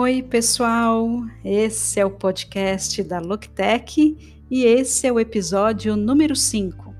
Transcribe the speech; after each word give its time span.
Oi, 0.00 0.22
pessoal! 0.22 1.08
Esse 1.44 1.98
é 1.98 2.06
o 2.06 2.10
podcast 2.10 3.02
da 3.02 3.18
Looktech 3.18 4.16
e 4.48 4.64
esse 4.64 5.08
é 5.08 5.12
o 5.12 5.18
episódio 5.18 5.96
número 5.96 6.36
5. 6.36 6.94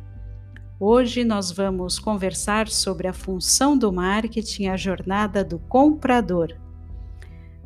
Hoje 0.81 1.23
nós 1.23 1.53
vamos 1.53 2.01
conversar 2.01 2.67
sobre 2.67 3.07
a 3.07 3.13
função 3.13 3.79
do 3.79 3.93
marketing 3.93 4.65
e 4.65 4.69
a 4.69 4.77
jornada 4.77 5.45
do 5.45 5.61
comprador. 5.61 6.57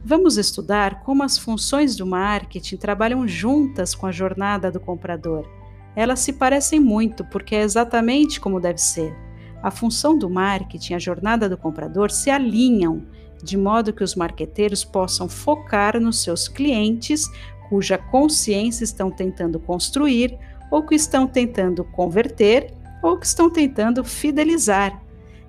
Vamos 0.05 0.37
estudar 0.37 1.01
como 1.01 1.23
as 1.23 1.39
funções 1.39 1.97
do 1.97 2.05
marketing 2.05 2.77
trabalham 2.77 3.27
juntas 3.27 3.95
com 3.95 4.07
a 4.07 4.13
jornada 4.13 4.71
do 4.71 4.81
comprador. 4.81 5.49
Elas 5.97 6.21
se 6.21 6.35
parecem 6.35 6.79
muito 6.79 7.25
porque 7.25 7.55
é 7.57 7.63
exatamente 7.63 8.39
como 8.39 8.61
deve 8.61 8.83
ser. 8.83 9.17
A 9.63 9.71
função 9.71 10.19
do 10.19 10.29
marketing 10.29 10.93
e 10.93 10.97
a 10.97 10.99
jornada 10.99 11.49
do 11.49 11.57
comprador 11.57 12.11
se 12.11 12.29
alinham 12.29 13.07
de 13.43 13.57
modo 13.57 13.93
que 13.93 14.05
os 14.05 14.15
marqueteiros 14.15 14.85
possam 14.85 15.29
focar 15.29 16.01
nos 16.01 16.23
seus 16.23 16.49
clientes 16.49 17.29
cuja 17.73 17.97
consciência 17.97 18.85
estão 18.85 19.11
tentando 19.11 19.59
construir, 19.59 20.39
ou 20.71 20.83
que 20.83 20.95
estão 20.95 21.27
tentando 21.27 21.83
converter, 21.85 22.71
ou 23.03 23.17
que 23.17 23.25
estão 23.25 23.49
tentando 23.49 24.05
fidelizar. 24.05 25.03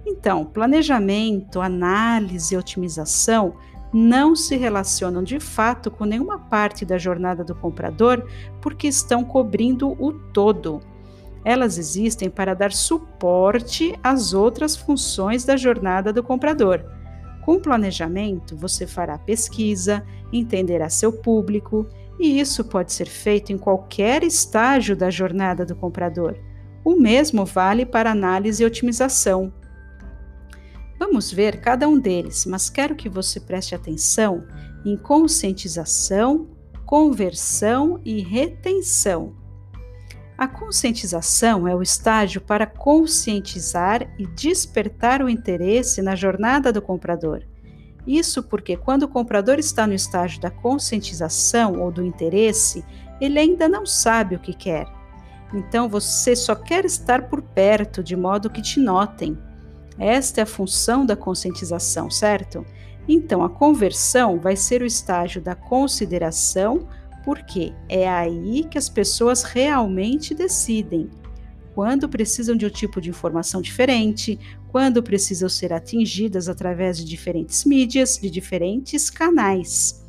Então, 0.06 0.46
planejamento, 0.46 1.60
análise 1.60 2.56
e 2.56 2.58
otimização 2.58 3.56
não 3.94 4.38
se 4.38 4.56
relacionam 4.56 5.22
de 5.22 5.38
fato 5.38 5.92
com 5.92 6.06
nenhuma 6.06 6.40
parte 6.40 6.86
da 6.86 6.98
jornada 6.98 7.44
do 7.44 7.54
comprador 7.54 8.26
porque 8.62 8.88
estão 8.88 9.26
cobrindo 9.26 9.92
o 10.02 10.14
todo. 10.14 10.80
Elas 11.44 11.78
existem 11.78 12.30
para 12.30 12.54
dar 12.54 12.72
suporte 12.72 14.00
às 14.02 14.34
outras 14.34 14.78
funções 14.78 15.44
da 15.44 15.58
jornada 15.58 16.14
do 16.14 16.24
comprador 16.24 16.93
com 17.46 17.60
planejamento, 17.60 18.56
você 18.56 18.88
fará 18.88 19.18
pesquisa, 19.18 20.06
entenderá 20.32 20.90
seu 20.90 21.12
público, 21.12 21.86
e 22.20 22.40
isso 22.40 22.64
pode 22.64 22.94
ser 22.94 23.08
feito 23.08 23.52
em 23.52 23.58
qualquer 23.58 24.24
estágio 24.24 24.96
da 24.96 25.10
jornada 25.10 25.66
do 25.66 25.76
comprador. 25.76 26.38
O 26.86 26.96
mesmo 26.96 27.46
vale 27.46 27.86
para 27.86 28.12
análise 28.12 28.64
e 28.64 28.66
otimização. 28.66 29.52
Vamos 30.98 31.32
ver 31.32 31.60
cada 31.60 31.88
um 31.88 32.00
deles, 32.00 32.46
mas 32.46 32.70
quero 32.70 32.96
que 32.96 33.10
você 33.10 33.40
preste 33.40 33.76
atenção 33.76 34.46
em 34.86 34.96
conscientização, 34.96 36.48
conversão 36.86 38.00
e 38.06 38.22
retenção. 38.22 39.43
A 40.38 40.48
conscientização 40.48 41.68
é 41.68 41.76
o 41.76 41.82
estágio 41.82 42.42
para 42.42 42.66
conscientizar 42.66 44.08
e 44.18 44.26
despertar 44.26 45.22
o 45.22 45.30
interesse 45.30 46.02
na 46.02 46.16
jornada 46.16 46.72
do 46.74 46.82
comprador. 46.82 47.44
Isso 48.06 48.44
porque, 48.44 48.76
quando 48.76 49.04
o 49.04 49.08
comprador 49.08 49.60
está 49.60 49.88
no 49.88 49.94
estágio 49.94 50.42
da 50.42 50.50
conscientização 50.50 51.80
ou 51.80 51.92
do 51.92 52.04
interesse, 52.04 52.84
ele 53.22 53.40
ainda 53.40 53.70
não 53.70 53.86
sabe 53.86 54.36
o 54.36 54.40
que 54.40 54.54
quer. 54.54 54.88
Então 55.54 55.88
você 55.88 56.36
só 56.36 56.56
quer 56.56 56.84
estar 56.84 57.30
por 57.30 57.42
perto 57.42 58.04
de 58.04 58.16
modo 58.16 58.50
que 58.50 58.62
te 58.62 58.80
notem. 58.80 59.38
Esta 60.00 60.42
é 60.42 60.44
a 60.44 60.48
função 60.48 61.06
da 61.06 61.16
conscientização, 61.16 62.10
certo? 62.10 62.66
Então 63.08 63.44
a 63.44 63.50
conversão 63.50 64.40
vai 64.40 64.56
ser 64.56 64.82
o 64.82 64.86
estágio 64.86 65.42
da 65.42 65.54
consideração 65.54 66.88
porque 67.24 67.74
é 67.88 68.08
aí 68.08 68.66
que 68.70 68.78
as 68.78 68.90
pessoas 68.90 69.44
realmente 69.44 70.34
decidem. 70.34 71.10
Quando 71.74 72.08
precisam 72.08 72.56
de 72.56 72.66
um 72.66 72.70
tipo 72.70 73.02
de 73.02 73.10
informação 73.10 73.62
diferente, 73.62 74.40
quando 74.68 75.02
precisam 75.02 75.50
ser 75.50 75.74
atingidas 75.74 76.50
através 76.50 76.98
de 76.98 77.06
diferentes 77.06 77.66
mídias, 77.66 78.18
de 78.18 78.30
diferentes 78.30 79.10
canais. 79.10 80.04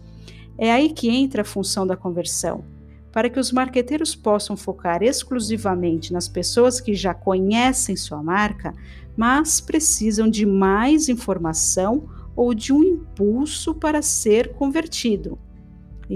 É 0.56 0.72
aí 0.72 0.90
que 0.90 1.08
entra 1.08 1.42
a 1.42 1.44
função 1.44 1.86
da 1.86 1.96
conversão. 1.96 2.64
Para 3.12 3.30
que 3.30 3.38
os 3.38 3.52
marqueteiros 3.52 4.14
possam 4.14 4.56
focar 4.56 5.02
exclusivamente 5.02 6.12
nas 6.12 6.28
pessoas 6.28 6.80
que 6.80 6.94
já 6.94 7.14
conhecem 7.14 7.96
sua 7.96 8.22
marca, 8.22 8.74
mas 9.16 9.60
precisam 9.60 10.28
de 10.28 10.44
mais 10.44 11.08
informação 11.08 12.08
ou 12.34 12.52
de 12.52 12.72
um 12.72 12.82
impulso 12.82 13.74
para 13.74 14.02
ser 14.02 14.54
convertido. 14.54 15.38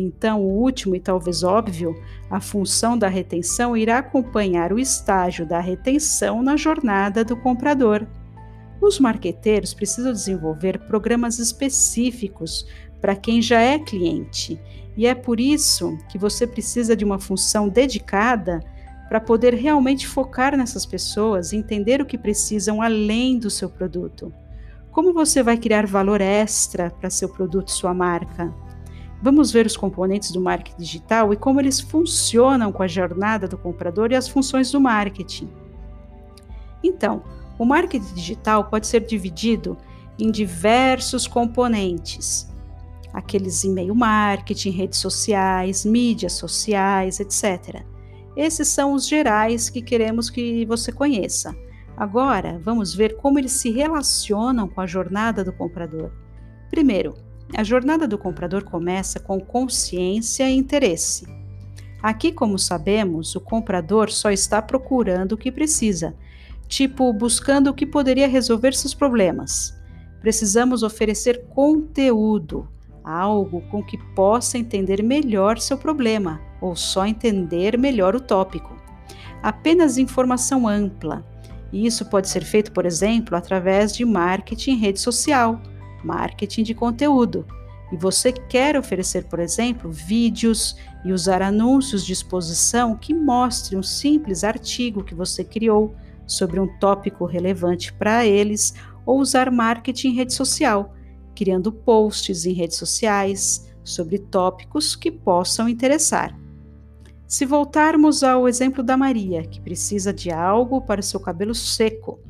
Então, 0.00 0.40
o 0.40 0.60
último 0.60 0.94
e 0.94 1.00
talvez 1.00 1.42
óbvio, 1.42 1.92
a 2.30 2.40
função 2.40 2.96
da 2.96 3.08
retenção 3.08 3.76
irá 3.76 3.98
acompanhar 3.98 4.72
o 4.72 4.78
estágio 4.78 5.44
da 5.44 5.58
retenção 5.58 6.40
na 6.40 6.56
jornada 6.56 7.24
do 7.24 7.36
comprador. 7.36 8.06
Os 8.80 9.00
marqueteiros 9.00 9.74
precisam 9.74 10.12
desenvolver 10.12 10.78
programas 10.86 11.40
específicos 11.40 12.64
para 13.00 13.16
quem 13.16 13.42
já 13.42 13.60
é 13.60 13.76
cliente, 13.76 14.60
e 14.96 15.04
é 15.04 15.16
por 15.16 15.40
isso 15.40 15.98
que 16.08 16.16
você 16.16 16.46
precisa 16.46 16.94
de 16.94 17.04
uma 17.04 17.18
função 17.18 17.68
dedicada 17.68 18.60
para 19.08 19.20
poder 19.20 19.52
realmente 19.52 20.06
focar 20.06 20.56
nessas 20.56 20.86
pessoas 20.86 21.52
e 21.52 21.56
entender 21.56 22.00
o 22.00 22.06
que 22.06 22.16
precisam 22.16 22.80
além 22.80 23.36
do 23.36 23.50
seu 23.50 23.68
produto. 23.68 24.32
Como 24.92 25.12
você 25.12 25.42
vai 25.42 25.56
criar 25.56 25.88
valor 25.88 26.20
extra 26.20 26.88
para 26.88 27.10
seu 27.10 27.28
produto, 27.28 27.72
sua 27.72 27.92
marca? 27.92 28.54
Vamos 29.20 29.50
ver 29.50 29.66
os 29.66 29.76
componentes 29.76 30.30
do 30.30 30.40
marketing 30.40 30.78
digital 30.78 31.32
e 31.32 31.36
como 31.36 31.60
eles 31.60 31.80
funcionam 31.80 32.70
com 32.70 32.82
a 32.82 32.86
jornada 32.86 33.48
do 33.48 33.58
comprador 33.58 34.12
e 34.12 34.16
as 34.16 34.28
funções 34.28 34.70
do 34.70 34.80
marketing. 34.80 35.50
Então, 36.82 37.22
o 37.58 37.64
marketing 37.64 38.14
digital 38.14 38.64
pode 38.64 38.86
ser 38.86 39.00
dividido 39.04 39.76
em 40.18 40.30
diversos 40.30 41.26
componentes. 41.26 42.48
Aqueles 43.12 43.64
e-mail 43.64 43.94
marketing, 43.94 44.70
redes 44.70 44.98
sociais, 45.00 45.84
mídias 45.84 46.34
sociais, 46.34 47.18
etc. 47.18 47.82
Esses 48.36 48.68
são 48.68 48.92
os 48.92 49.08
gerais 49.08 49.68
que 49.68 49.82
queremos 49.82 50.30
que 50.30 50.64
você 50.66 50.92
conheça. 50.92 51.56
Agora, 51.96 52.60
vamos 52.62 52.94
ver 52.94 53.16
como 53.16 53.40
eles 53.40 53.52
se 53.52 53.70
relacionam 53.70 54.68
com 54.68 54.80
a 54.80 54.86
jornada 54.86 55.42
do 55.42 55.52
comprador. 55.52 56.12
Primeiro, 56.70 57.14
a 57.56 57.64
jornada 57.64 58.06
do 58.06 58.18
comprador 58.18 58.64
começa 58.64 59.18
com 59.18 59.40
consciência 59.40 60.48
e 60.48 60.56
interesse. 60.56 61.26
Aqui, 62.02 62.30
como 62.30 62.58
sabemos, 62.58 63.34
o 63.34 63.40
comprador 63.40 64.10
só 64.10 64.30
está 64.30 64.62
procurando 64.62 65.32
o 65.32 65.36
que 65.36 65.50
precisa, 65.50 66.14
tipo 66.68 67.12
buscando 67.12 67.70
o 67.70 67.74
que 67.74 67.86
poderia 67.86 68.28
resolver 68.28 68.74
seus 68.74 68.94
problemas. 68.94 69.76
Precisamos 70.20 70.82
oferecer 70.82 71.46
conteúdo, 71.48 72.68
algo 73.02 73.62
com 73.70 73.82
que 73.82 73.98
possa 74.14 74.58
entender 74.58 75.02
melhor 75.02 75.58
seu 75.58 75.78
problema 75.78 76.40
ou 76.60 76.76
só 76.76 77.06
entender 77.06 77.78
melhor 77.78 78.14
o 78.14 78.20
tópico. 78.20 78.76
Apenas 79.42 79.98
informação 79.98 80.68
ampla. 80.68 81.24
Isso 81.72 82.04
pode 82.06 82.28
ser 82.28 82.44
feito, 82.44 82.72
por 82.72 82.86
exemplo, 82.86 83.36
através 83.36 83.92
de 83.92 84.04
marketing 84.04 84.72
em 84.72 84.76
rede 84.76 85.00
social 85.00 85.60
marketing 86.04 86.62
de 86.62 86.74
conteúdo. 86.74 87.46
E 87.92 87.96
você 87.96 88.32
quer 88.32 88.76
oferecer, 88.76 89.24
por 89.24 89.38
exemplo, 89.38 89.90
vídeos 89.90 90.76
e 91.04 91.12
usar 91.12 91.40
anúncios 91.40 92.04
de 92.04 92.12
exposição 92.12 92.94
que 92.94 93.14
mostrem 93.14 93.78
um 93.78 93.82
simples 93.82 94.44
artigo 94.44 95.04
que 95.04 95.14
você 95.14 95.42
criou 95.42 95.94
sobre 96.26 96.60
um 96.60 96.66
tópico 96.78 97.24
relevante 97.24 97.92
para 97.92 98.26
eles, 98.26 98.74
ou 99.06 99.18
usar 99.18 99.50
marketing 99.50 100.08
em 100.08 100.14
rede 100.14 100.34
social, 100.34 100.94
criando 101.34 101.72
posts 101.72 102.44
em 102.44 102.52
redes 102.52 102.76
sociais 102.76 103.72
sobre 103.82 104.18
tópicos 104.18 104.94
que 104.94 105.10
possam 105.10 105.66
interessar. 105.66 106.38
Se 107.26 107.46
voltarmos 107.46 108.22
ao 108.22 108.46
exemplo 108.46 108.82
da 108.82 108.96
Maria, 108.96 109.46
que 109.46 109.60
precisa 109.60 110.12
de 110.12 110.30
algo 110.30 110.82
para 110.82 111.00
seu 111.00 111.20
cabelo 111.20 111.54
seco, 111.54 112.20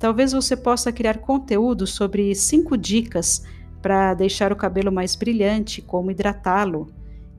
Talvez 0.00 0.32
você 0.32 0.56
possa 0.56 0.90
criar 0.90 1.18
conteúdo 1.18 1.86
sobre 1.86 2.34
cinco 2.34 2.74
dicas 2.74 3.44
para 3.82 4.14
deixar 4.14 4.50
o 4.50 4.56
cabelo 4.56 4.90
mais 4.90 5.14
brilhante, 5.14 5.82
como 5.82 6.10
hidratá-lo. 6.10 6.88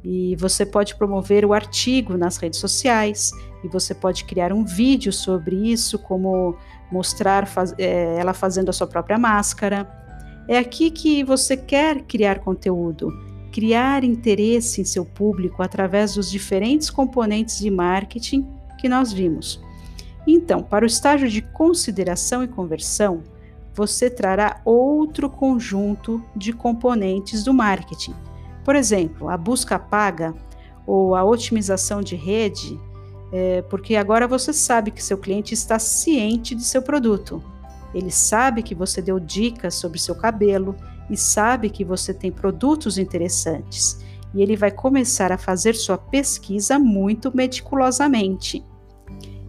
E 0.03 0.35
você 0.35 0.63
pode 0.63 0.95
promover 0.95 1.43
o 1.43 1.53
artigo 1.53 2.15
nas 2.15 2.37
redes 2.37 2.59
sociais, 2.59 3.31
e 3.63 3.67
você 3.67 3.95
pode 3.95 4.25
criar 4.25 4.53
um 4.53 4.63
vídeo 4.63 5.11
sobre 5.11 5.71
isso, 5.71 5.97
como 5.97 6.55
mostrar 6.91 7.47
faz, 7.47 7.73
é, 7.79 8.17
ela 8.19 8.33
fazendo 8.33 8.69
a 8.69 8.73
sua 8.73 8.85
própria 8.85 9.17
máscara. 9.17 9.89
É 10.47 10.59
aqui 10.59 10.91
que 10.91 11.23
você 11.23 11.57
quer 11.57 12.03
criar 12.03 12.39
conteúdo, 12.39 13.11
criar 13.51 14.03
interesse 14.03 14.81
em 14.81 14.85
seu 14.85 15.03
público 15.03 15.63
através 15.63 16.13
dos 16.13 16.29
diferentes 16.29 16.91
componentes 16.91 17.57
de 17.57 17.71
marketing 17.71 18.47
que 18.79 18.87
nós 18.87 19.11
vimos. 19.11 19.59
Então, 20.25 20.61
para 20.61 20.83
o 20.83 20.87
estágio 20.87 21.29
de 21.29 21.41
consideração 21.41 22.43
e 22.43 22.47
conversão, 22.47 23.23
você 23.73 24.09
trará 24.09 24.61
outro 24.65 25.29
conjunto 25.29 26.23
de 26.35 26.53
componentes 26.53 27.43
do 27.43 27.53
marketing. 27.53 28.13
Por 28.63 28.75
exemplo, 28.75 29.29
a 29.29 29.37
busca 29.37 29.79
paga 29.79 30.35
ou 30.85 31.15
a 31.15 31.23
otimização 31.23 32.01
de 32.01 32.15
rede, 32.15 32.79
é, 33.31 33.61
porque 33.63 33.95
agora 33.95 34.27
você 34.27 34.51
sabe 34.51 34.91
que 34.91 35.03
seu 35.03 35.17
cliente 35.17 35.53
está 35.53 35.79
ciente 35.79 36.53
de 36.53 36.63
seu 36.63 36.81
produto. 36.81 37.41
Ele 37.93 38.11
sabe 38.11 38.61
que 38.61 38.75
você 38.75 39.01
deu 39.01 39.19
dicas 39.19 39.75
sobre 39.75 39.99
seu 39.99 40.15
cabelo 40.15 40.75
e 41.09 41.17
sabe 41.17 41.69
que 41.69 41.83
você 41.83 42.13
tem 42.13 42.31
produtos 42.31 42.97
interessantes. 42.97 43.99
E 44.33 44.41
ele 44.41 44.55
vai 44.55 44.71
começar 44.71 45.31
a 45.31 45.37
fazer 45.37 45.75
sua 45.75 45.97
pesquisa 45.97 46.79
muito 46.79 47.35
meticulosamente. 47.35 48.63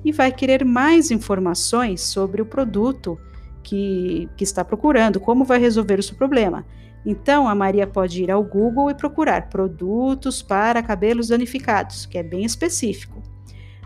E 0.05 0.13
vai 0.13 0.33
querer 0.33 0.65
mais 0.65 1.11
informações 1.11 2.01
sobre 2.01 2.43
o 2.43 2.47
produto 2.47 3.19
que, 3.63 4.29
que 4.37 4.45
está 4.45 4.65
procurando, 4.65 5.21
como 5.21 5.45
vai 5.45 5.59
resolver 5.59 5.99
o 5.99 6.03
seu 6.03 6.17
problema. 6.17 6.65
Então, 7.05 7.49
a 7.49 7.55
Maria 7.55 7.87
pode 7.87 8.23
ir 8.23 8.31
ao 8.31 8.43
Google 8.43 8.91
e 8.91 8.95
procurar 8.95 9.49
produtos 9.49 10.41
para 10.41 10.83
cabelos 10.83 11.29
danificados, 11.29 12.07
que 12.07 12.17
é 12.17 12.23
bem 12.23 12.45
específico. 12.45 13.23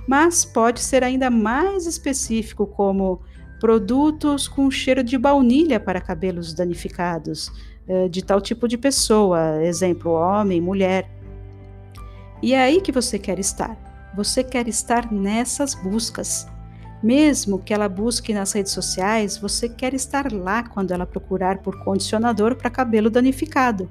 Mas 0.06 0.44
pode 0.44 0.80
ser 0.80 1.02
ainda 1.02 1.30
mais 1.30 1.86
específico, 1.86 2.66
como 2.66 3.20
produtos 3.58 4.46
com 4.46 4.70
cheiro 4.70 5.02
de 5.02 5.16
baunilha 5.16 5.80
para 5.80 6.00
cabelos 6.00 6.52
danificados, 6.52 7.50
eh, 7.88 8.08
de 8.08 8.22
tal 8.22 8.40
tipo 8.40 8.68
de 8.68 8.76
pessoa, 8.76 9.64
exemplo, 9.64 10.12
homem, 10.12 10.60
mulher. 10.60 11.10
E 12.42 12.52
é 12.52 12.60
aí 12.60 12.80
que 12.82 12.92
você 12.92 13.18
quer 13.18 13.38
estar. 13.38 13.85
Você 14.16 14.42
quer 14.42 14.66
estar 14.66 15.12
nessas 15.12 15.74
buscas. 15.74 16.46
Mesmo 17.02 17.58
que 17.58 17.74
ela 17.74 17.86
busque 17.86 18.32
nas 18.32 18.50
redes 18.52 18.72
sociais, 18.72 19.36
você 19.36 19.68
quer 19.68 19.92
estar 19.92 20.32
lá 20.32 20.62
quando 20.62 20.92
ela 20.92 21.04
procurar 21.04 21.58
por 21.58 21.84
condicionador 21.84 22.56
para 22.56 22.70
cabelo 22.70 23.10
danificado. 23.10 23.90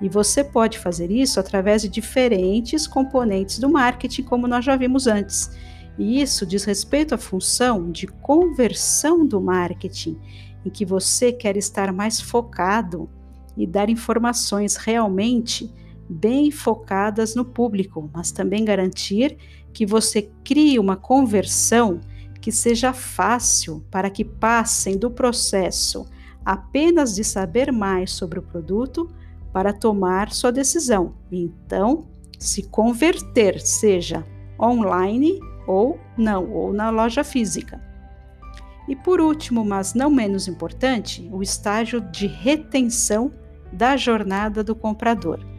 E 0.00 0.08
você 0.08 0.42
pode 0.42 0.78
fazer 0.78 1.10
isso 1.10 1.38
através 1.38 1.82
de 1.82 1.88
diferentes 1.90 2.86
componentes 2.86 3.58
do 3.58 3.68
marketing, 3.68 4.22
como 4.22 4.48
nós 4.48 4.64
já 4.64 4.76
vimos 4.76 5.06
antes. 5.06 5.50
E 5.98 6.22
isso 6.22 6.46
diz 6.46 6.64
respeito 6.64 7.14
à 7.14 7.18
função 7.18 7.90
de 7.90 8.06
conversão 8.06 9.26
do 9.26 9.42
marketing, 9.42 10.18
em 10.64 10.70
que 10.70 10.86
você 10.86 11.32
quer 11.32 11.58
estar 11.58 11.92
mais 11.92 12.18
focado 12.18 13.10
e 13.54 13.66
dar 13.66 13.90
informações 13.90 14.76
realmente 14.76 15.70
bem 16.10 16.50
focadas 16.50 17.34
no 17.34 17.44
público, 17.44 18.10
mas 18.12 18.32
também 18.32 18.64
garantir 18.64 19.36
que 19.72 19.86
você 19.86 20.28
crie 20.42 20.78
uma 20.78 20.96
conversão 20.96 22.00
que 22.40 22.50
seja 22.50 22.92
fácil 22.92 23.84
para 23.90 24.10
que 24.10 24.24
passem 24.24 24.98
do 24.98 25.10
processo 25.10 26.06
apenas 26.44 27.14
de 27.14 27.22
saber 27.22 27.70
mais 27.70 28.10
sobre 28.10 28.38
o 28.38 28.42
produto 28.42 29.08
para 29.52 29.72
tomar 29.72 30.32
sua 30.32 30.50
decisão. 30.50 31.14
Então, 31.30 32.08
se 32.38 32.62
converter, 32.64 33.60
seja 33.60 34.24
online 34.58 35.38
ou 35.66 35.98
não, 36.16 36.50
ou 36.50 36.72
na 36.72 36.90
loja 36.90 37.22
física. 37.22 37.80
E 38.88 38.96
por 38.96 39.20
último, 39.20 39.64
mas 39.64 39.94
não 39.94 40.10
menos 40.10 40.48
importante, 40.48 41.28
o 41.30 41.42
estágio 41.42 42.00
de 42.00 42.26
retenção 42.26 43.30
da 43.72 43.96
jornada 43.96 44.64
do 44.64 44.74
comprador. 44.74 45.49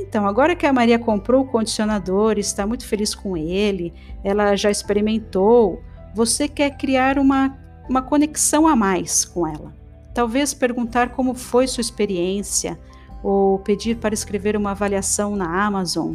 Então, 0.00 0.26
agora 0.26 0.54
que 0.54 0.64
a 0.64 0.72
Maria 0.72 0.98
comprou 0.98 1.42
o 1.42 1.46
condicionador, 1.46 2.38
está 2.38 2.66
muito 2.66 2.86
feliz 2.86 3.14
com 3.14 3.36
ele, 3.36 3.92
ela 4.22 4.54
já 4.54 4.70
experimentou, 4.70 5.82
você 6.14 6.48
quer 6.48 6.76
criar 6.76 7.18
uma, 7.18 7.58
uma 7.88 8.00
conexão 8.00 8.66
a 8.66 8.76
mais 8.76 9.24
com 9.24 9.46
ela. 9.46 9.74
Talvez 10.14 10.54
perguntar 10.54 11.10
como 11.10 11.34
foi 11.34 11.66
sua 11.66 11.80
experiência, 11.80 12.78
ou 13.22 13.58
pedir 13.58 13.96
para 13.96 14.14
escrever 14.14 14.56
uma 14.56 14.70
avaliação 14.70 15.34
na 15.34 15.64
Amazon. 15.66 16.14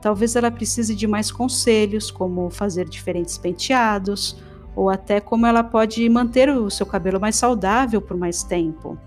Talvez 0.00 0.34
ela 0.34 0.50
precise 0.50 0.94
de 0.94 1.06
mais 1.06 1.30
conselhos, 1.30 2.10
como 2.10 2.48
fazer 2.50 2.88
diferentes 2.88 3.36
penteados, 3.36 4.42
ou 4.74 4.88
até 4.88 5.20
como 5.20 5.46
ela 5.46 5.62
pode 5.62 6.08
manter 6.08 6.48
o 6.48 6.70
seu 6.70 6.86
cabelo 6.86 7.20
mais 7.20 7.36
saudável 7.36 8.00
por 8.00 8.16
mais 8.16 8.42
tempo. 8.42 8.98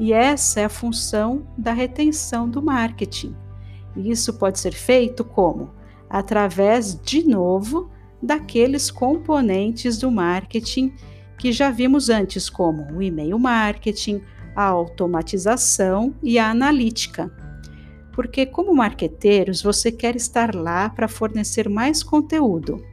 E 0.00 0.12
essa 0.12 0.60
é 0.60 0.64
a 0.64 0.70
função 0.70 1.46
da 1.56 1.72
retenção 1.72 2.48
do 2.48 2.62
marketing. 2.62 3.36
E 3.96 4.10
isso 4.10 4.34
pode 4.34 4.58
ser 4.58 4.72
feito 4.72 5.24
como? 5.24 5.70
Através, 6.08 7.00
de 7.00 7.26
novo, 7.26 7.90
daqueles 8.22 8.90
componentes 8.90 9.98
do 9.98 10.10
marketing 10.10 10.94
que 11.38 11.50
já 11.50 11.70
vimos 11.70 12.08
antes, 12.08 12.48
como 12.48 12.92
o 12.92 13.02
e-mail 13.02 13.38
marketing, 13.38 14.22
a 14.54 14.64
automatização 14.64 16.14
e 16.22 16.38
a 16.38 16.50
analítica. 16.50 17.32
Porque, 18.12 18.46
como 18.46 18.74
marqueteiros, 18.74 19.62
você 19.62 19.90
quer 19.90 20.14
estar 20.14 20.54
lá 20.54 20.88
para 20.90 21.08
fornecer 21.08 21.68
mais 21.68 22.02
conteúdo, 22.02 22.84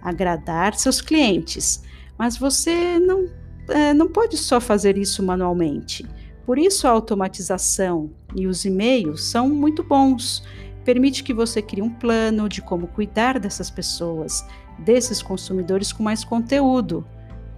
agradar 0.00 0.74
seus 0.74 1.00
clientes, 1.00 1.82
mas 2.16 2.36
você 2.36 2.98
não, 2.98 3.28
é, 3.68 3.92
não 3.92 4.08
pode 4.08 4.36
só 4.36 4.60
fazer 4.60 4.96
isso 4.96 5.22
manualmente. 5.22 6.06
Por 6.48 6.58
isso, 6.58 6.88
a 6.88 6.90
automatização 6.92 8.08
e 8.34 8.46
os 8.46 8.64
e-mails 8.64 9.22
são 9.24 9.50
muito 9.50 9.82
bons. 9.82 10.42
Permite 10.82 11.22
que 11.22 11.34
você 11.34 11.60
crie 11.60 11.82
um 11.82 11.90
plano 11.90 12.48
de 12.48 12.62
como 12.62 12.86
cuidar 12.86 13.38
dessas 13.38 13.70
pessoas, 13.70 14.42
desses 14.78 15.20
consumidores 15.20 15.92
com 15.92 16.02
mais 16.02 16.24
conteúdo, 16.24 17.06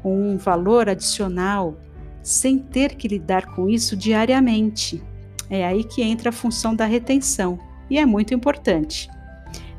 com 0.02 0.32
um 0.32 0.36
valor 0.36 0.88
adicional, 0.88 1.78
sem 2.20 2.58
ter 2.58 2.96
que 2.96 3.06
lidar 3.06 3.54
com 3.54 3.68
isso 3.68 3.96
diariamente. 3.96 5.00
É 5.48 5.64
aí 5.64 5.84
que 5.84 6.02
entra 6.02 6.30
a 6.30 6.32
função 6.32 6.74
da 6.74 6.84
retenção 6.84 7.60
e 7.88 7.96
é 7.96 8.04
muito 8.04 8.34
importante. 8.34 9.08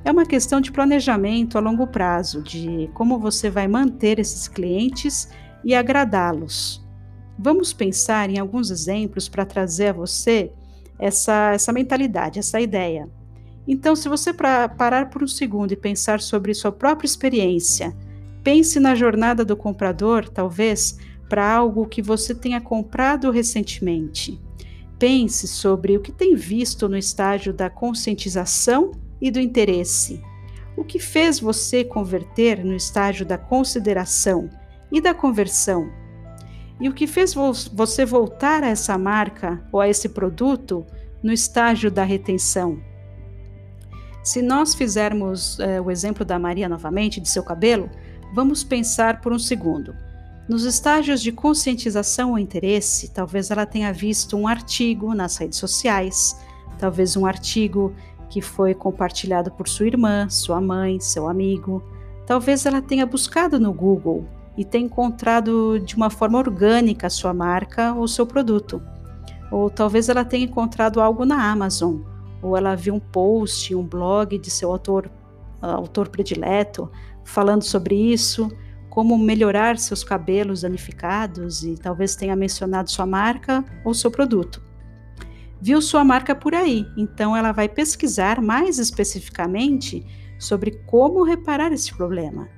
É 0.06 0.12
uma 0.12 0.26
questão 0.26 0.62
de 0.62 0.72
planejamento 0.72 1.58
a 1.58 1.60
longo 1.60 1.86
prazo, 1.86 2.42
de 2.42 2.90
como 2.94 3.20
você 3.20 3.50
vai 3.50 3.68
manter 3.68 4.20
esses 4.20 4.48
clientes 4.48 5.28
e 5.66 5.76
agradá-los. 5.76 6.81
Vamos 7.44 7.74
pensar 7.74 8.30
em 8.30 8.38
alguns 8.38 8.70
exemplos 8.70 9.28
para 9.28 9.44
trazer 9.44 9.88
a 9.88 9.94
você 9.94 10.52
essa, 11.00 11.54
essa 11.54 11.74
mentalidade, 11.74 12.38
essa 12.38 12.62
ideia. 12.62 13.10
Então, 13.68 13.96
se 13.96 14.08
você 14.08 14.32
parar 14.32 15.10
por 15.10 15.24
um 15.24 15.28
segundo 15.28 15.72
e 15.72 15.76
pensar 15.76 16.22
sobre 16.22 16.54
sua 16.54 16.72
própria 16.72 17.08
experiência, 17.08 17.98
pense 18.44 18.80
na 18.80 18.94
jornada 18.94 19.44
do 19.44 19.58
comprador, 19.58 20.30
talvez, 20.30 21.00
para 21.28 21.52
algo 21.52 21.88
que 21.88 22.00
você 22.00 22.36
tenha 22.36 22.62
comprado 22.62 23.32
recentemente. 23.32 24.40
Pense 25.00 25.48
sobre 25.48 25.98
o 25.98 26.02
que 26.02 26.12
tem 26.12 26.36
visto 26.36 26.88
no 26.88 26.98
estágio 26.98 27.52
da 27.52 27.72
conscientização 27.72 28.92
e 29.20 29.32
do 29.32 29.40
interesse. 29.40 30.22
O 30.78 30.84
que 30.84 31.00
fez 31.00 31.40
você 31.40 31.84
converter 31.84 32.64
no 32.64 32.76
estágio 32.76 33.26
da 33.26 33.38
consideração 33.40 34.48
e 34.92 35.02
da 35.02 35.16
conversão? 35.16 36.01
E 36.82 36.90
o 36.90 36.94
que 36.94 37.06
fez 37.06 37.36
você 37.72 38.04
voltar 38.04 38.64
a 38.64 38.70
essa 38.70 38.98
marca 38.98 39.64
ou 39.72 39.80
a 39.80 39.88
esse 39.88 40.10
produto 40.10 40.84
no 41.22 41.32
estágio 41.32 41.92
da 41.92 42.04
retenção? 42.04 42.82
Se 44.24 44.42
nós 44.42 44.74
fizermos 44.74 45.60
é, 45.60 45.80
o 45.80 45.92
exemplo 45.92 46.26
da 46.26 46.40
Maria 46.40 46.68
novamente, 46.68 47.22
de 47.22 47.30
seu 47.30 47.44
cabelo, 47.44 47.88
vamos 48.34 48.64
pensar 48.64 49.22
por 49.22 49.32
um 49.32 49.38
segundo. 49.38 49.96
Nos 50.50 50.64
estágios 50.64 51.22
de 51.22 51.32
conscientização 51.32 52.32
ou 52.32 52.40
interesse, 52.40 53.12
talvez 53.12 53.52
ela 53.52 53.68
tenha 53.68 53.94
visto 53.94 54.36
um 54.36 54.48
artigo 54.48 55.14
nas 55.14 55.38
redes 55.38 55.60
sociais, 55.60 56.36
talvez 56.80 57.16
um 57.16 57.28
artigo 57.28 57.94
que 58.28 58.42
foi 58.42 58.74
compartilhado 58.74 59.52
por 59.52 59.68
sua 59.68 59.86
irmã, 59.86 60.28
sua 60.30 60.60
mãe, 60.60 61.00
seu 61.00 61.30
amigo. 61.30 61.84
Talvez 62.26 62.66
ela 62.66 62.82
tenha 62.82 63.06
buscado 63.06 63.60
no 63.60 63.72
Google 63.72 64.26
e 64.58 64.66
tenha 64.66 64.86
encontrado 64.86 65.80
de 65.80 65.96
uma 65.96 66.10
forma 66.10 66.38
orgânica 66.38 67.08
a 67.08 67.10
sua 67.10 67.34
marca 67.34 67.94
ou 67.94 68.08
seu 68.08 68.26
produto. 68.26 68.82
Ou 69.52 69.70
talvez 69.70 70.10
ela 70.10 70.24
tenha 70.26 70.46
encontrado 70.46 71.02
algo 71.02 71.26
na 71.26 71.52
Amazon 71.52 72.02
ou 72.42 72.58
ela 72.58 72.76
viu 72.76 72.96
um 72.96 73.00
post, 73.00 73.74
um 73.76 73.84
blog 73.84 74.38
de 74.38 74.50
seu 74.50 74.72
autor, 74.72 75.10
autor 75.62 76.10
predileto 76.10 76.90
falando 77.24 77.64
sobre 77.64 77.96
isso, 77.96 78.50
como 78.90 79.18
melhorar 79.18 79.78
seus 79.78 80.04
cabelos 80.04 80.62
danificados 80.62 81.64
e 81.64 81.76
talvez 81.76 82.16
tenha 82.16 82.36
mencionado 82.36 82.90
sua 82.90 83.06
marca 83.06 83.64
ou 83.86 83.94
seu 83.94 84.12
produto. 84.12 84.62
Viu 85.62 85.82
sua 85.82 86.04
marca 86.04 86.34
por 86.34 86.56
aí, 86.56 86.86
então 86.98 87.38
ela 87.38 87.52
vai 87.52 87.70
pesquisar 87.70 88.42
mais 88.42 88.80
especificamente 88.80 90.06
sobre 90.40 90.72
como 90.88 91.24
reparar 91.24 91.72
esse 91.72 91.94
problema. 91.94 92.50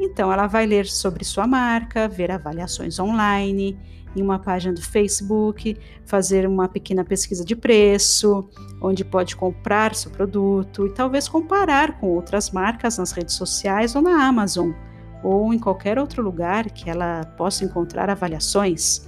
Então 0.00 0.32
ela 0.32 0.46
vai 0.46 0.64
ler 0.64 0.86
sobre 0.86 1.24
sua 1.24 1.46
marca, 1.46 2.08
ver 2.08 2.30
avaliações 2.30 2.98
online, 2.98 3.78
em 4.16 4.22
uma 4.22 4.38
página 4.38 4.72
do 4.72 4.80
Facebook, 4.80 5.76
fazer 6.06 6.48
uma 6.48 6.66
pequena 6.66 7.04
pesquisa 7.04 7.44
de 7.44 7.54
preço, 7.54 8.48
onde 8.80 9.04
pode 9.04 9.36
comprar 9.36 9.94
seu 9.94 10.10
produto 10.10 10.86
e 10.86 10.94
talvez 10.94 11.28
comparar 11.28 12.00
com 12.00 12.08
outras 12.08 12.50
marcas 12.50 12.96
nas 12.96 13.12
redes 13.12 13.34
sociais 13.34 13.94
ou 13.94 14.00
na 14.00 14.26
Amazon 14.26 14.70
ou 15.22 15.52
em 15.52 15.58
qualquer 15.58 15.98
outro 15.98 16.22
lugar 16.22 16.70
que 16.70 16.88
ela 16.88 17.26
possa 17.36 17.62
encontrar 17.62 18.08
avaliações. 18.08 19.06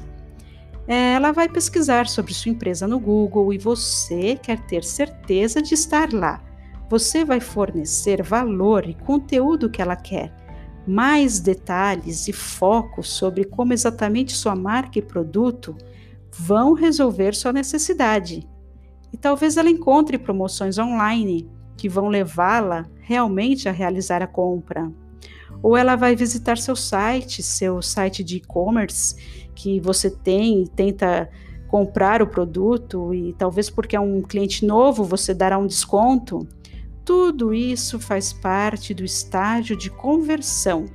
É, 0.87 1.15
ela 1.15 1.33
vai 1.33 1.49
pesquisar 1.49 2.07
sobre 2.07 2.35
sua 2.35 2.53
empresa 2.53 2.87
no 2.87 3.01
Google 3.01 3.51
e 3.55 3.57
você 3.57 4.37
quer 4.37 4.61
ter 4.67 4.85
certeza 4.85 5.63
de 5.63 5.73
estar 5.73 6.13
lá. 6.13 6.43
Você 6.91 7.25
vai 7.25 7.41
fornecer 7.41 8.23
valor 8.23 8.87
e 8.87 8.93
conteúdo 8.93 9.71
que 9.71 9.81
ela 9.81 9.97
quer 9.97 10.42
mais 10.87 11.41
detalhes 11.41 12.29
e 12.29 12.33
foco 12.33 13.03
sobre 13.03 13.45
como 13.45 13.73
exatamente 13.73 14.37
sua 14.37 14.57
marca 14.57 14.99
e 14.99 15.03
produto 15.03 15.77
vão 16.31 16.73
resolver 16.73 17.35
sua 17.35 17.53
necessidade. 17.53 18.49
E 19.13 19.17
talvez 19.17 19.57
ela 19.57 19.69
encontre 19.69 20.19
promoções 20.19 20.79
online 20.79 21.49
que 21.77 21.89
vão 21.89 22.09
levá-la 22.09 22.87
realmente 23.01 23.69
a 23.69 23.73
realizar 23.73 24.23
a 24.23 24.27
compra. 24.27 24.91
Ou 25.63 25.77
ela 25.77 25.97
vai 25.97 26.17
visitar 26.17 26.59
seu 26.59 26.75
site, 26.75 27.43
seu 27.43 27.83
site 27.83 28.25
de 28.25 28.37
e-commerce 28.37 29.15
que 29.55 29.79
você 29.81 30.11
tem 30.11 30.63
e 30.63 30.69
tenta 30.69 31.29
comprar 31.69 32.21
o 32.21 32.27
produto 32.27 33.15
e 33.15 33.33
talvez 33.35 33.71
porque 33.71 33.97
é 33.97 34.01
um 34.01 34.21
cliente 34.23 34.67
novo 34.67 35.05
você 35.05 35.33
dará 35.33 35.57
um 35.59 35.67
desconto. 35.67 36.47
Tudo 37.05 37.53
isso 37.53 37.99
faz 37.99 38.33
parte 38.33 38.95
do 38.95 39.05
estágio 39.05 39.77
de 39.77 39.91
conversão. 39.91 40.87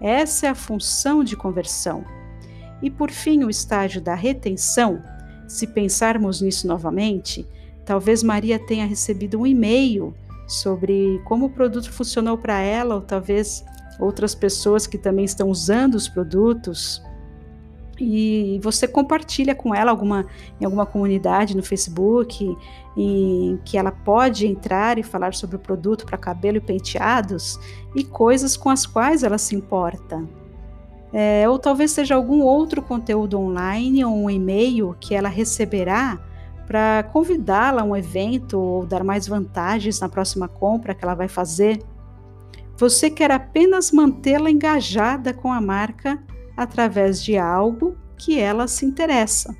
Essa 0.00 0.46
é 0.46 0.50
a 0.50 0.54
função 0.54 1.24
de 1.24 1.36
conversão. 1.36 2.04
E 2.80 2.90
por 2.90 3.10
fim, 3.10 3.42
o 3.42 3.50
estágio 3.50 4.00
da 4.00 4.14
retenção. 4.14 5.02
Se 5.48 5.66
pensarmos 5.66 6.40
nisso 6.40 6.66
novamente, 6.68 7.46
talvez 7.84 8.22
Maria 8.22 8.58
tenha 8.58 8.86
recebido 8.86 9.40
um 9.40 9.46
e-mail 9.46 10.14
sobre 10.46 11.20
como 11.24 11.46
o 11.46 11.50
produto 11.50 11.90
funcionou 11.90 12.38
para 12.38 12.60
ela, 12.60 12.94
ou 12.94 13.00
talvez 13.00 13.64
outras 13.98 14.34
pessoas 14.34 14.86
que 14.86 14.96
também 14.96 15.24
estão 15.24 15.48
usando 15.48 15.96
os 15.96 16.08
produtos. 16.08 17.02
E 18.00 18.60
você 18.62 18.86
compartilha 18.86 19.54
com 19.54 19.74
ela 19.74 19.90
alguma, 19.90 20.26
em 20.60 20.64
alguma 20.64 20.86
comunidade 20.86 21.56
no 21.56 21.62
Facebook 21.62 22.56
em 22.96 23.58
que 23.64 23.78
ela 23.78 23.92
pode 23.92 24.46
entrar 24.46 24.98
e 24.98 25.02
falar 25.02 25.34
sobre 25.34 25.56
o 25.56 25.58
produto 25.58 26.04
para 26.04 26.18
cabelo 26.18 26.56
e 26.56 26.60
penteados 26.60 27.58
e 27.94 28.02
coisas 28.02 28.56
com 28.56 28.70
as 28.70 28.86
quais 28.86 29.22
ela 29.22 29.38
se 29.38 29.54
importa. 29.54 30.24
É, 31.12 31.48
ou 31.48 31.58
talvez 31.58 31.92
seja 31.92 32.14
algum 32.14 32.42
outro 32.42 32.82
conteúdo 32.82 33.38
online 33.38 34.04
ou 34.04 34.14
um 34.14 34.28
e-mail 34.28 34.94
que 35.00 35.14
ela 35.14 35.28
receberá 35.28 36.18
para 36.66 37.02
convidá-la 37.04 37.80
a 37.80 37.84
um 37.84 37.96
evento 37.96 38.60
ou 38.60 38.84
dar 38.84 39.02
mais 39.02 39.26
vantagens 39.26 40.00
na 40.00 40.08
próxima 40.08 40.46
compra 40.48 40.94
que 40.94 41.02
ela 41.02 41.14
vai 41.14 41.28
fazer. 41.28 41.82
Você 42.76 43.08
quer 43.08 43.30
apenas 43.30 43.90
mantê-la 43.90 44.50
engajada 44.50 45.32
com 45.32 45.52
a 45.52 45.60
marca 45.60 46.22
através 46.58 47.22
de 47.22 47.38
algo 47.38 47.96
que 48.16 48.40
ela 48.40 48.66
se 48.66 48.84
interessa, 48.84 49.56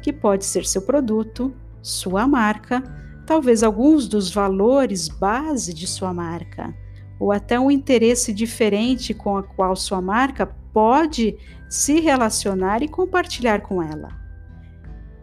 que 0.00 0.12
pode 0.12 0.44
ser 0.44 0.64
seu 0.64 0.82
produto, 0.82 1.52
sua 1.82 2.28
marca, 2.28 2.80
talvez 3.26 3.64
alguns 3.64 4.06
dos 4.06 4.30
valores 4.30 5.08
base 5.08 5.74
de 5.74 5.84
sua 5.84 6.14
marca, 6.14 6.72
ou 7.18 7.32
até 7.32 7.58
um 7.58 7.72
interesse 7.72 8.32
diferente 8.32 9.12
com 9.12 9.36
a 9.36 9.42
qual 9.42 9.74
sua 9.74 10.00
marca 10.00 10.46
pode 10.72 11.36
se 11.68 11.98
relacionar 11.98 12.84
e 12.84 12.88
compartilhar 12.88 13.60
com 13.62 13.82
ela. 13.82 14.16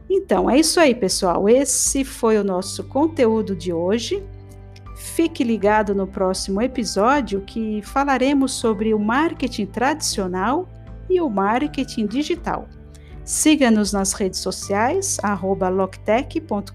Então, 0.10 0.50
é 0.50 0.60
isso 0.60 0.82
aí, 0.82 0.94
pessoal. 0.94 1.48
Esse 1.48 2.04
foi 2.04 2.38
o 2.38 2.44
nosso 2.44 2.84
conteúdo 2.84 3.56
de 3.56 3.72
hoje. 3.72 4.22
Fique 4.98 5.46
ligado 5.46 5.96
no 5.96 6.06
próximo 6.06 6.62
episódio 6.62 7.40
que 7.42 7.82
falaremos 7.84 8.52
sobre 8.52 8.94
o 8.94 9.00
marketing 9.00 9.66
tradicional 9.66 10.68
e 11.10 11.22
o 11.22 11.30
marketing 11.30 12.08
digital. 12.08 12.68
Siga-nos 13.24 13.92
nas 13.92 14.14
redes 14.14 14.40
sociais, 14.40 15.18
loctech.com.br. 15.70 16.72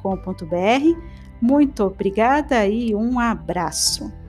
Muito 1.41 1.85
obrigada 1.85 2.67
e 2.67 2.95
um 2.95 3.19
abraço. 3.19 4.20